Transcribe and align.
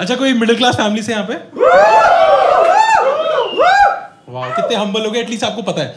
अच्छा 0.00 0.14
कोई 0.16 0.32
middle 0.32 0.56
class 0.56 0.76
family 0.76 1.02
से 1.02 1.12
यहाँ 1.12 1.24
पे? 1.24 1.34
वाह 4.32 4.48
कितने 4.50 4.76
हम्बल 4.76 5.04
हो 5.04 5.10
गए 5.10 5.20
एटलीस्ट 5.20 5.44
आपको 5.44 5.62
पता 5.62 5.82
है। 5.82 5.94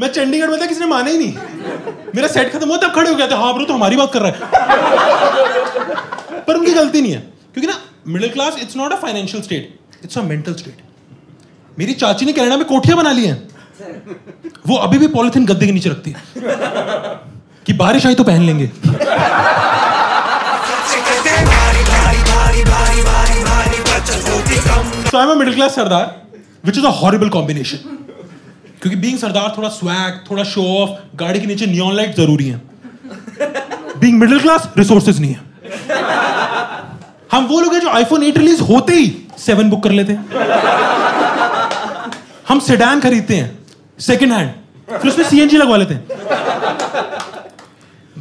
मैं 0.00 0.08
चंडीगढ़ 0.08 0.50
में 0.50 0.60
था, 0.60 0.66
किसी 0.66 0.80
ने 0.80 0.86
माना 0.86 1.10
ही 1.10 1.18
नहीं। 1.18 1.32
मेरा 2.14 2.28
सेट 2.28 2.52
खत्म 2.52 2.68
हुआ, 2.68 2.76
तब 2.76 2.92
खड़े 2.94 3.10
हो 3.10 3.16
गया 3.16 3.26
था। 3.30 3.36
हाँ 3.36 3.52
ब्रो 3.54 3.64
तो 3.64 3.74
हमारी 3.74 3.96
बात 3.96 4.12
कर 4.12 4.22
रहा 4.22 4.30
है। 4.30 4.38
पर 6.46 6.54
उनकी 6.54 6.72
गलती 6.72 7.00
नहीं 7.00 7.12
है। 7.12 7.20
क्योंकि 7.54 7.66
ना 7.66 7.74
middle 8.08 8.30
class 8.30 8.56
it's 8.62 8.76
not 8.76 8.92
a 8.92 8.96
financial 8.96 9.42
state 9.42 9.78
it's 10.04 10.18
a 10.18 10.22
mental 10.22 10.54
state 10.54 10.76
मेरी 11.78 11.92
चाची 11.94 12.26
ने 12.26 12.32
कनाडा 12.32 12.56
में 12.56 12.64
कोठियाँ 12.64 12.96
बना 12.98 13.12
ली 13.12 13.26
हैं। 13.26 13.48
वो 14.66 14.76
अभी 14.76 14.98
भी 14.98 15.06
पॉलिथीन 15.08 15.46
गद्दे 15.46 15.66
के 15.66 15.72
नीचे 15.72 15.90
रखती 15.90 16.10
है। 16.10 16.16
कि 17.66 17.72
बारिश 17.72 18.06
आई 18.06 18.14
तो 18.14 18.24
पहन 18.24 18.42
लेंगे। 18.42 18.70
So 25.12 25.18
I'm 25.18 25.28
a 25.28 25.36
middle 25.36 25.52
class 25.52 25.74
Sardar, 25.74 26.04
which 26.64 26.78
is 26.78 26.84
a 26.84 26.90
horrible 26.98 27.30
combination. 27.32 27.80
क्योंकि 28.82 28.96
बीइंग 29.00 29.18
सरदार 29.18 29.54
थोड़ा 29.56 29.68
स्वैग 29.68 30.14
थोड़ा 30.30 30.44
शो 30.52 30.62
ऑफ़ 30.76 30.90
गाड़ी 31.22 31.40
के 31.40 31.46
नीचे 31.46 31.66
नियॉन 31.66 31.94
लाइट 31.96 32.14
ज़रूरी 32.16 32.46
है। 32.48 32.60
बीइंग 34.00 34.18
मिडिल 34.20 34.40
क्लास 34.40 34.68
रिसोर्सेज 34.78 35.20
नहीं 35.20 35.34
है। 35.34 35.40
हम 37.32 37.46
वो 37.46 37.60
लोग 37.60 37.74
हैं 37.74 37.80
जो 37.80 37.88
आईफोन 37.88 38.22
8 38.30 38.38
रिलीज़ 38.38 38.62
होते 38.70 38.94
ही 38.94 39.06
सेवन 39.38 39.70
बुक 39.70 39.82
कर 39.84 39.90
लेते 39.90 40.12
हैं। 40.12 40.22
हम 42.48 42.60
सेडान 42.70 43.00
खरीदते 43.00 43.36
हैं 43.36 43.48
सेकंड 44.08 44.32
हैंड 44.32 44.50
फिर 44.98 45.10
उसमें 45.10 45.24
सीएनजी 45.28 45.56
लगवा 45.56 45.76
लेते 45.76 45.94
हैं। 45.94 46.02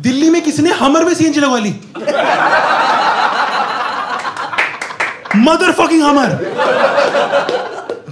दिल्ली 0.10 0.30
में 0.30 0.42
किसी 0.42 0.62
ने 0.64 0.72
हमर 0.84 1.06
में 1.06 1.14
सीएनजी 1.14 1.40
लगवा 1.40 1.60
ली। 1.60 1.74
मदर 5.38 5.72
फकिंग 5.74 6.04
हमर 6.04 6.30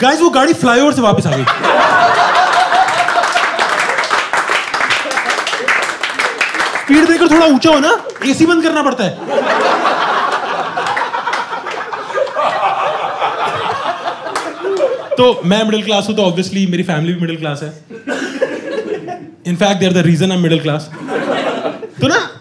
गाइस 0.02 0.22
वो 0.22 0.30
गाड़ी 0.30 0.54
फ्लाईओवर 0.56 0.94
से 0.94 1.02
वापस 1.02 1.28
आ 1.28 1.32
गई। 1.32 1.44
स्पीड 6.84 7.06
ब्रेकर 7.06 7.28
थोड़ा 7.32 7.46
ऊँचा 7.46 7.70
हो 7.70 7.80
ना 7.80 7.98
एसी 8.26 8.46
बंद 8.46 8.64
करना 8.64 8.84
पड़ता 8.84 9.04
है। 9.04 9.12
तो 15.18 15.42
मैं 15.46 15.64
मिडिल 15.64 15.84
क्लास 15.84 16.08
हूँ 16.10 16.16
तो 16.16 16.24
ऑब्वियसली 16.24 16.66
मेरी 16.68 16.84
फैमिली 16.84 17.14
भी 17.14 17.22
मिडिल 17.22 17.38
क्लास 17.38 17.64
है। 17.64 17.70
In fact 19.48 19.80
there 19.80 19.94
the 19.94 20.06
reason 20.06 20.32
I 20.32 20.38
middle 20.38 20.60
class 20.62 20.90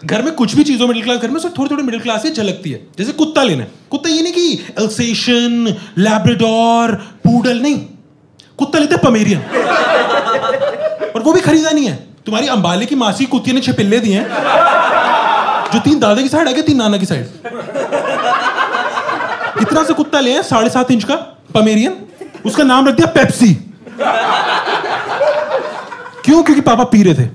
घर 0.09 0.21
में 0.21 0.31
कुछ 0.33 0.55
भी 0.55 0.63
चीज़ों 0.63 0.87
मिडिल 0.87 1.03
क्लास 1.03 1.17
घर 1.17 1.29
में 1.29 1.41
थोड़ी 1.43 1.69
थोड़ी 1.71 1.83
मिडिल 1.83 1.99
क्लास 2.01 2.23
ही 2.25 2.31
झलकती 2.31 2.71
है। 2.71 2.79
जैसे 2.97 3.11
कुत्ता 3.13 3.43
लेना 3.43 3.63
है। 3.63 3.71
कुत्ता 3.91 4.09
ये 4.09 4.21
नहीं 4.21 4.33
कि 4.33 4.53
एल्सेशन 4.79 5.75
लैब्राडोर 5.97 6.93
पूडल 7.23 7.59
नहीं। 7.61 7.77
कुत्ता 8.59 8.79
लेते 8.79 8.97
पमेरियन 8.97 9.39
और 11.09 11.21
वो 11.23 11.33
भी 11.33 11.41
खरीदा 11.41 11.71
नहीं 11.71 11.87
है। 11.87 11.95
तुम्हारी 12.25 12.47
अंबाले 12.47 12.85
की 12.85 12.95
मासी 12.95 13.25
कुत्ती 13.25 13.53
ने 13.53 13.61
छह 13.61 13.73
पिल्ले 13.73 13.99
दिए 13.99 14.15
हैं, 14.15 14.27
जो 15.73 15.79
तीन 15.79 15.99
दादा 15.99 16.21
की 16.21 16.29
साइड 16.29 16.47
आ 16.47 16.51
गए 16.51 16.61
तीन 16.61 16.77
नाना 16.77 16.97
की 16.97 17.05
साइड। 17.05 17.25
इतना 19.61 19.83
से 19.83 19.93
कुत्ता 19.93 20.19
ले 20.19 20.41
साढ़े 20.43 20.69
सात 20.69 20.91
इंच 20.91 21.03
का 21.03 21.15
पमेरियन 21.53 21.95
उसका 22.45 22.63
नाम 22.63 22.87
रख 22.87 22.95
दिया 22.95 23.07
पेप्सी 23.13 23.53
क्यों? 26.25 26.43
क्योंकि 26.43 26.61
पापा 26.61 26.83
पी 26.85 27.03
रहे 27.03 27.15
थे। 27.15 27.27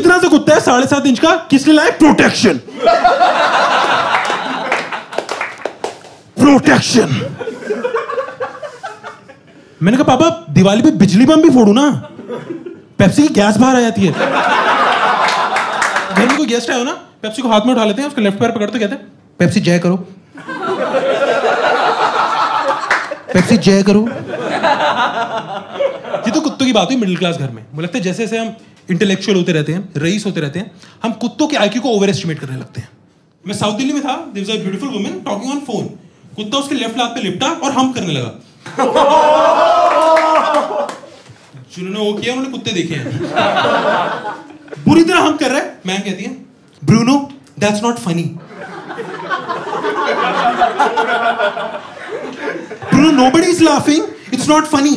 इतना 0.00 0.18
सा 0.18 0.28
कुत्ता 0.28 0.54
है, 0.54 0.60
साढ़े 0.60 0.86
सात 0.86 1.06
इंच 1.06 1.18
का, 1.18 1.34
किसने 1.50 1.72
लाया? 1.74 1.90
प्रोटेक्शन 1.98 2.60
प्रोटेक्शन 6.38 7.08
मैंने 9.80 9.96
कहा, 9.96 10.04
पापा, 10.06 10.28
दिवाली 10.52 10.82
पे 10.82 10.90
बिजली 10.98 11.26
बम 11.26 11.42
भी 11.42 11.50
फोड़ू 11.50 11.72
ना? 11.72 11.90
पेप्सी 12.98 13.22
की 13.22 13.28
गैस 13.34 13.56
बाहर 13.56 13.76
आ 13.76 13.80
जाती 13.80 14.06
है. 14.06 14.12
घर 16.14 16.26
में 16.26 16.36
कोई 16.36 16.46
गेस्ट 16.46 16.70
आया 16.70 16.78
हो 16.78 16.84
ना 16.84 16.92
पेप्सी 17.22 17.42
को 17.42 17.48
हाथ 17.48 17.60
में 17.66 17.72
उठा 17.74 17.84
लेते 17.84 18.02
हैं, 18.02 18.08
उसके 18.08 18.20
लेफ़्ट 18.20 18.38
पैर 18.40 18.50
पकड़ते 18.50 18.78
कहते 18.78 18.94
हैं 18.94 19.06
पेप्सी 19.38 19.60
जय 19.60 19.78
करो. 19.78 19.96
पेप्सी 23.32 23.56
जय 23.58 23.82
करो. 23.82 24.00
ये 26.26 26.30
तो 26.30 26.40
कुत्तों 26.40 26.66
की 26.66 26.72
बात 26.72 26.88
हुई 26.88 26.96
मिडिल 26.96 27.16
क्लास 27.16 27.36
घर 27.36 27.50
में। 27.50 27.62
मुझे 27.74 27.82
लगता 27.82 27.98
है 27.98 28.04
जैसे 28.04 28.26
जैसे 28.26 28.38
हम 28.38 28.54
इंटेलेक्चुअल 28.90 29.36
होते 29.36 29.52
रहते 29.52 29.72
हैं, 29.72 29.88
रईस 29.96 30.26
होते 30.26 30.40
रहते 30.40 30.58
हैं, 30.58 30.70
हम 31.02 31.12
कुत्तों 31.22 31.46
के 31.48 31.56
आईक्यू 31.56 31.82
को 31.82 31.88
ओवर 31.90 32.10
एस्टिमेट 32.10 32.38
करने 32.38 32.56
लगते 32.56 32.80
हैं। 32.80 32.88
मैं 33.44 33.54
साउथ 33.56 33.76
दिल्ली 33.78 33.92
में 33.92 34.02
था 34.02 34.12
a 34.12 34.32
beautiful 34.34 34.88
woman 34.88 35.20
talking 35.26 35.50
on 35.52 35.60
phone 35.66 35.84
कुत्ता 36.36 36.58
उसके 36.58 36.74
लेफ़्ट 36.74 36.98
हाथ 37.00 37.08
पे 37.14 37.20
लिपटा 37.22 37.46
और 37.46 37.72
हम 37.72 37.92
करने 37.92 38.12
लगा। 38.12 38.30
जिन्होंने 41.74 42.00
वो 42.00 42.12
किया, 42.12 42.32
उन्होंने 42.34 42.50
कुत्ते 42.52 42.72
देखे 42.72 42.94
हैं। 42.94 43.06
बुरी 44.84 45.02
तरह 45.04 45.20
हम 45.20 45.36
कर 45.36 45.50
रहे 45.50 45.60
हैं 45.60 45.68
मैं 45.86 46.02
कहती 46.02 46.24
है 46.24 46.30
Bruno 46.82 47.16
that's 47.60 47.82
not 47.82 47.98
funny 47.98 48.22
Bruno 52.84 53.10
nobody 53.12 53.46
is 53.46 53.62
laughing 53.64 54.02
it's 54.34 54.48
not 54.48 54.64
funny 54.66 54.94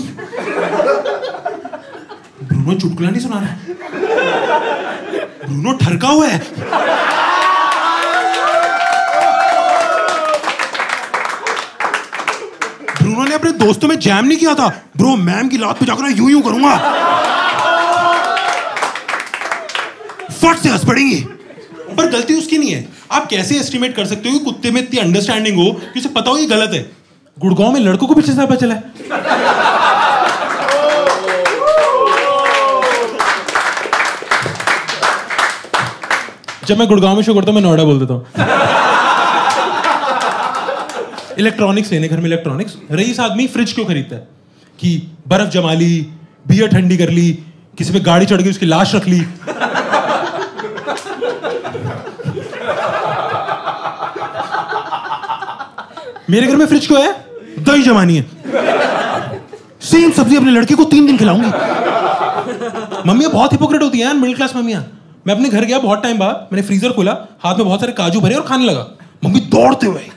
Bruno 2.43 2.73
चुटकुला 2.73 3.09
नहीं 3.09 3.21
सुना 3.21 3.39
रहा 3.39 3.47
है। 3.47 3.62
ब्रूनो 4.15 5.73
ठरका 5.77 6.07
हुआ 6.07 6.27
है। 6.27 6.39
ब्रूनो 13.01 13.23
ने 13.23 13.35
अपने 13.35 13.51
दोस्तों 13.51 13.87
में 13.87 13.99
जैम 13.99 14.25
नहीं 14.25 14.37
किया 14.37 14.53
था। 14.55 14.67
ब्रो 14.97 15.15
मैम 15.15 15.47
की 15.49 15.57
लात 15.57 15.79
पे 15.79 15.85
जाकर 15.85 16.17
यूँ 16.17 16.29
यूँ 16.31 16.41
करूँगा। 16.41 16.75
फट 20.31 20.57
से 20.57 20.69
हंस 20.69 20.85
पड़ेंगी। 20.85 21.19
पर 21.97 22.09
गलती 22.11 22.33
उसकी 22.33 22.57
नहीं 22.57 22.71
है। 22.71 22.87
आप 23.11 23.27
कैसे 23.27 23.55
एस्टिमेट 23.55 23.95
कर 23.95 24.05
सकते 24.05 24.29
हो 24.29 24.39
कि 24.39 24.45
कुत्ते 24.45 24.71
में 24.71 24.81
इतनी 24.81 24.99
अंडरस्टैंडिंग 24.99 25.57
हो 25.57 25.71
कि 25.93 25.99
उसे 25.99 26.09
पता 26.09 26.31
हो 26.31 26.37
ये 26.37 26.45
गलत 26.45 26.71
है? 26.73 26.91
गुड़गांव 27.37 27.71
में 27.71 27.79
लड़कों 27.79 28.07
को 28.07 28.15
पीछे 28.15 28.33
से 28.33 28.45
पता 28.45 28.55
चला 28.55 28.75
है। 28.75 28.93
जब 36.67 36.77
मैं 36.77 36.87
गुड़गांव 36.87 37.15
में 37.15 37.23
शो 37.23 37.33
करता 37.33 37.51
हूँ 37.51 37.55
मैं 37.55 37.61
नोएडा 37.61 37.83
बोल 37.83 37.99
देता 37.99 38.13
हूँ। 38.13 38.25
इलेक्ट्रॉनिक्स 41.39 41.91
लेने 41.91 42.07
घर 42.07 42.17
में 42.17 42.25
इलेक्ट्रॉनिक्स 42.25 42.75
रईस 42.91 43.19
आदमी 43.19 43.47
फ्रिज 43.47 43.73
क्यों 43.73 43.85
खरीदता 43.85 44.15
है? 44.15 44.27
कि 44.79 45.07
बर्फ़ 45.27 45.49
जमा 45.49 45.73
ली 45.73 46.07
बियर 46.47 46.67
ठंडी 46.69 46.97
कर 46.97 47.09
ली, 47.09 47.31
किसी 47.77 47.93
पे 47.93 47.99
गाड़ी 47.99 48.25
चढ़ 48.25 48.41
गई, 48.41 48.49
उसकी 48.49 48.65
लाश 48.65 48.95
रख 48.95 49.07
ली। 49.07 49.19
मेरे 56.29 56.47
घर 56.47 56.55
में 56.55 56.65
फ्रिज 56.65 56.87
क्यों 56.87 57.01
है? 57.03 57.13
दही 57.59 57.83
जमानी 57.83 58.15
है। 58.15 58.25
सेम 59.81 60.11
सब्ज़ी 60.11 60.35
अपने 60.37 60.51
लड़के 60.51 60.75
को 60.75 60.83
तीन 60.85 61.05
दिन 61.05 61.17
खिलाऊँगी। 61.17 61.47
मम्मियाँ 63.07 63.31
बहुत 63.31 63.51
हिपोक्रेट 63.53 63.81
होती 63.81 63.99
हैं 63.99 64.13
मिडिल 64.13 64.35
क्लास 64.35 64.55
मम्मियाँ। 64.55 64.83
मैं 65.27 65.33
अपने 65.35 65.49
घर 65.49 65.65
गया 65.65 65.77
बहुत 65.79 66.01
टाइम 66.03 66.17
बाद 66.19 66.47
मैंने 66.53 66.67
फ्रीजर 66.67 66.91
खोला 66.91 67.11
हाथ 67.43 67.55
में 67.55 67.65
बहुत 67.65 67.79
सारे 67.79 67.93
काजू 67.93 68.21
भरे 68.21 68.35
और 68.35 68.41
खाने 68.41 68.65
लगा। 68.65 68.85
मम्मी 69.25 69.39
दौड़ते 69.51 69.87
हुए 69.87 70.09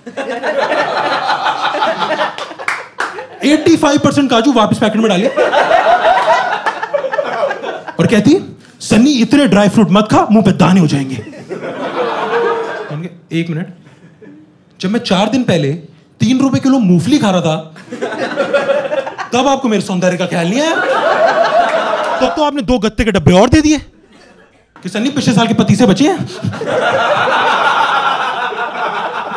85 3.44 3.98
परसेंट 3.98 4.30
काजू 4.30 4.52
वापस 4.52 4.78
पैकेट 4.78 4.96
में 4.96 5.08
डाले। 5.08 5.28
और 7.90 8.06
कहती 8.06 8.36
सन्नी 8.80 9.12
इतने 9.20 9.46
ड्राई 9.46 9.68
फ्रूट 9.68 9.90
मत 9.90 10.08
खा 10.10 10.26
मुँह 10.30 10.44
पे 10.44 10.52
दाने 10.54 10.80
हो 10.80 10.86
जाएँगे। 10.86 11.16
एक 13.32 13.50
मिनट। 13.50 13.66
जब 14.80 14.90
मैं 14.90 15.00
चार 15.00 15.28
दिन 15.28 15.42
पहले 15.42 15.72
तीन 16.20 16.40
रुपए 16.40 16.58
किलो 16.58 16.78
मूंगफली 16.78 17.18
खा 17.18 17.30
रहा 17.30 17.40
था 17.40 17.56
तब 19.32 19.46
आपको 19.48 19.68
मेरे 19.68 19.82
सौंदर्य 19.82 20.16
का 20.16 20.26
ख्याल 20.26 20.48
नहीं 20.48 20.60
आया? 20.60 20.74
तब 20.74 22.20
तो, 22.20 22.26
तो 22.26 22.44
आपने 22.44 22.62
दो 22.62 22.78
गत्ते 22.78 23.04
के 23.04 23.12
डब्बे 23.12 23.32
और 23.32 23.48
दे 23.48 23.60
दिए। 23.60 23.80
कि 24.82 24.88
सन्नी 24.88 25.10
पिछले 25.10 25.34
साल 25.34 25.48
के 25.48 25.54
पति 25.54 25.76
से 25.76 25.86
बचे 25.86 26.08
हैं? 26.08 26.26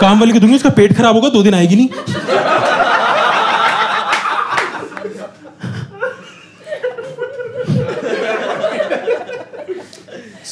काम 0.01 0.19
वाले 0.19 0.33
को 0.33 0.39
दूँगी 0.39 0.55
उसका 0.55 0.69
पेट 0.69 0.97
खराब 0.97 1.15
होगा, 1.15 1.29
दो 1.29 1.43
दिन 1.43 1.53
आएगी 1.53 1.75
नहीं। 1.75 1.89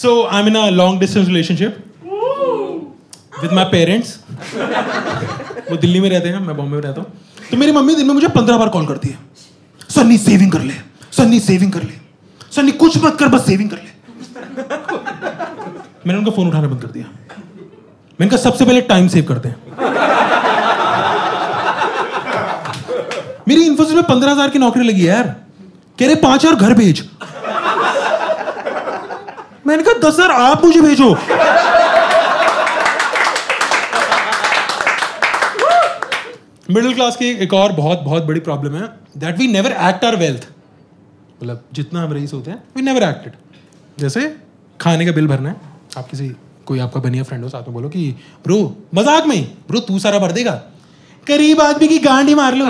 So, 0.01 0.09
I'm 0.27 0.47
in 0.47 0.55
a 0.55 0.65
long 0.71 0.99
distance 1.01 1.27
relationship 1.27 1.71
with 3.43 3.53
my 3.53 3.65
parents. 3.73 4.09
वो 5.71 5.77
दिल्ली 5.77 5.99
में 5.99 6.09
रहते 6.09 6.29
हैं, 6.29 6.39
मैं 6.39 6.57
बॉम्बे 6.57 6.75
में 6.75 6.83
रहता 6.83 7.01
हूँ। 7.01 7.11
तो 7.51 7.57
मेरी 7.57 7.71
मम्मी 7.71 7.95
दिन 7.95 8.07
में 8.07 8.13
मुझे 8.13 8.27
पंद्रह 8.27 8.57
बार 8.57 8.69
कॉल 8.69 8.87
करती 8.87 9.07
है। 9.07 9.17
सन्नी 9.89 10.17
सेविंग 10.17 10.51
कर 10.51 10.61
ले। 10.61 10.73
सन्नी 11.11 11.39
सेविंग 11.39 11.71
कर 11.71 11.83
ले। 11.83 11.93
सन्नी, 12.55 12.71
कुछ 12.71 12.97
मत 13.03 13.17
कर, 13.19 13.27
बस 13.27 13.45
सेविंग 13.45 13.69
कर 13.69 13.77
ले। 13.77 13.96
मैंने 16.07 16.19
उनका 16.19 16.31
फ़ोन 16.31 16.47
उठाना 16.47 16.67
बंद 16.67 16.81
कर 16.81 16.87
दिया। 16.89 17.05
मैंने 18.19 18.29
कहा, 18.29 18.37
सबसे 18.41 18.65
पहले 18.65 18.81
टाइम 18.89 19.07
सेव 19.07 19.23
करते 19.29 19.49
हैं। 19.49 19.57
मेरी 23.47 23.65
इन्फोसिस 23.65 23.95
में 23.95 24.03
पंद्रह 24.05 24.31
हज़ार 24.31 24.49
की 24.49 24.59
नौकरी 24.59 24.83
लगी 24.83 25.01
है 25.01 25.07
यार। 25.07 25.27
कह 25.99 26.05
रहे, 26.05 26.15
पाँच 26.17 26.45
हज़ार 26.45 26.55
घर 26.57 26.73
भेज। 26.73 27.03
मैंने 29.67 29.83
कहा, 29.83 29.93
दस 29.99 30.13
हज़ार 30.13 30.31
आप 30.31 30.65
मुझे 30.65 30.81
भेजो। 30.81 31.09
मिडिल 36.69 36.93
क्लास 36.93 37.15
की 37.15 37.29
एक 37.43 37.53
और 37.53 37.71
बहुत 37.73 37.99
बहुत 38.01 38.23
बड़ी 38.25 38.39
प्रॉब्लम 38.41 38.75
है 38.75 38.87
that 39.17 39.37
we 39.37 39.47
never 39.47 39.71
act 39.89 40.05
our 40.05 40.15
wealth 40.17 40.47
मतलब 41.41 41.63
जितना 41.73 42.01
हम 42.03 42.13
रईस 42.13 42.33
होते 42.33 42.51
हैं 42.51 42.63
वी 42.75 42.81
नेवर 42.83 43.03
एक्टेड 43.03 43.33
जैसे 43.99 44.21
खाने 44.79 45.05
का 45.05 45.11
बिल 45.11 45.27
भरना 45.27 45.49
है। 45.49 45.55
आप 45.97 46.07
किसी, 46.09 46.27
कोई 46.65 46.79
आपका 46.79 46.99
बनिया 46.99 47.23
फ्रेंड 47.23 47.43
हो, 47.43 47.49
साथ 47.49 47.63
में 47.63 47.73
बोलो 47.73 47.89
कि, 47.89 48.09
ब्रो, 48.45 48.59
मज़ाक 48.95 49.25
में 49.25 49.43
ब्रो, 49.67 49.79
तू 49.79 49.99
सारा 49.99 50.19
भर 50.19 50.31
देगा। 50.31 50.51
गरीब 51.27 51.61
आदमी 51.61 51.87
की 51.87 51.99
गांडी 51.99 52.35
मार 52.35 52.55
लो। 52.55 52.65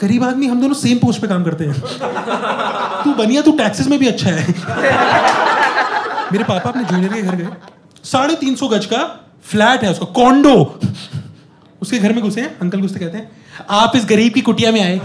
गरीब 0.00 0.24
आदमी, 0.24 0.46
हम 0.46 0.60
दोनों 0.60 0.74
सेम 0.74 0.98
पोस्ट 0.98 1.20
पे 1.20 1.28
काम 1.28 1.44
करते 1.44 1.64
हैं। 1.64 1.80
तू 3.04 3.12
बनिया, 3.14 3.42
तू 3.42 3.52
टैक्सेस 3.52 3.86
में 3.86 3.98
भी 3.98 4.06
अच्छा 4.08 4.30
है। 4.30 4.46
मेरे 6.32 6.44
पापा 6.44 6.70
अपने 6.70 6.84
जूनियर 6.84 7.12
के 7.12 7.22
घर 7.22 7.34
गए। 7.36 7.48
साढ़े 8.04 8.34
तीन 8.36 8.54
सौ 8.56 8.68
गज 8.68 8.86
का 8.86 9.02
फ्लैट 9.44 9.82
है 9.84 9.90
उसका 9.90 10.06
कॉन्डो 10.14 10.54
उसके 11.82 11.98
घर 11.98 12.12
में 12.12 12.22
घुसे 12.22 12.42
अंकल 12.62 12.80
घुसते 12.80 13.00
कहते 13.00 13.18
हैं, 13.18 13.30
आप 13.70 13.92
इस 13.96 14.04
गरीब 14.06 14.32
की 14.32 14.40
कुटिया 14.40 14.72
में 14.72 14.80
आए। 14.82 15.00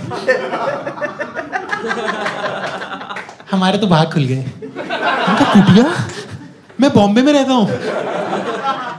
हमारे 3.51 3.77
तो 3.77 3.88
भाग 3.88 4.12
खुल 4.13 4.24
गए। 4.24 4.64
कुटिया? 5.54 5.84
मैं 6.81 6.92
बॉम्बे 6.94 7.22
में 7.22 7.31
रहता 7.34 7.54
हूँ। 7.54 7.66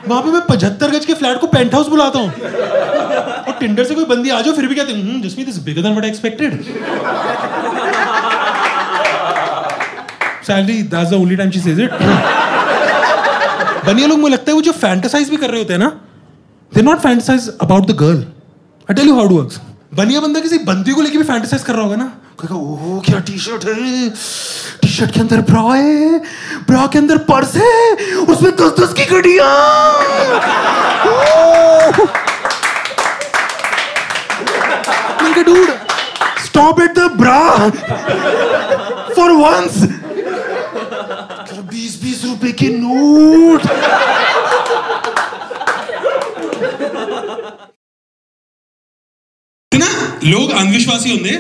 वहाँ 0.09 0.23
पे 0.23 0.31
मैं 0.31 0.41
पचहत्तर 0.49 0.91
गज 0.91 1.05
के 1.05 1.15
फ्लैट 1.15 1.41
को 1.41 1.47
पेंट 1.47 1.75
हाउस 1.75 1.89
बुलाता 1.89 2.19
हूँ। 2.19 2.29
और 2.29 3.53
टिंडर 3.61 3.85
से 3.85 3.95
कोई 3.95 4.05
बंदी 4.07 4.31
आ 4.31 4.41
जाओ, 4.41 4.55
फिर 4.55 4.67
भी 4.67 4.75
कहते 4.75 4.93
हैं 4.93 5.21
जिसमें 5.23 5.47
this 5.47 5.59
bigger 5.65 5.83
than 5.83 5.93
what 5.93 6.05
expected 6.05 6.63
salary 10.47 10.83
that's 10.85 11.11
the 11.11 11.15
only 11.15 11.37
time 11.37 11.51
she 11.51 11.61
says 11.61 11.81
it 11.81 11.91
Baniya 13.87 14.07
लोग, 14.07 14.19
मुझे 14.19 14.33
लगता 14.33 14.51
है 14.51 14.55
वो 14.55 14.63
जो 14.63 14.73
फैंटेसाइज 14.75 15.31
भी 15.31 15.37
कर 15.37 15.51
रहे 15.51 15.61
होते 15.61 15.73
हैं 15.73 15.81
ना 15.81 15.89
they 16.73 16.83
not 16.83 16.99
fantasize 17.01 17.49
about 17.63 17.87
the 17.87 17.97
girl 17.99 18.19
I 18.89 18.95
tell 18.95 19.09
you 19.09 19.15
how 19.17 19.29
to 19.29 19.39
works 19.39 19.61
Baniya 19.95 20.21
बंदा 20.21 20.41
किसी 20.41 20.59
बंदी 20.65 20.93
को 20.93 21.03
लेके 21.03 21.19
भी 21.19 21.25
फैंटेसाइज 21.25 21.63
कर 21.63 21.75
रहा 21.75 21.83
होगा 21.83 21.97
ना 21.97 22.13
कहेगा, 22.41 22.57
ओह, 22.57 23.01
क्या 23.05 23.19
टी 23.27 23.39
शर्ट 23.39 23.65
है? 23.65 24.09
टी 24.83 24.89
शर्ट 24.89 25.11
के 25.15 25.21
अंदर 25.21 25.41
ब्रा 25.51 25.63
है 25.75 26.19
ब्रा 26.67 26.87
के 26.87 26.99
अंदर 26.99 27.19
पर्स 27.29 27.55
है, 27.57 27.95
उसमें 28.25 28.53
दस 28.57 28.73
दस 28.81 28.93
की 28.93 29.05
घड़िया। 29.07 29.49
Dude 35.47 35.69
stop 36.45 36.81
at 36.81 36.95
the 36.95 37.01
bra 37.17 37.41
for 39.15 39.31
once 39.33 39.75
बीस 41.71 42.01
बीस 42.03 42.25
रुपए 42.25 42.53
के 42.53 42.69
नोट. 42.69 43.63
ना, 49.73 49.87
लोग 50.25 50.51
अंधविश्वासी 50.53 51.11
होंगे। 51.11 51.37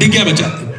Ninguém 0.00 0.22
abate. 0.22 0.69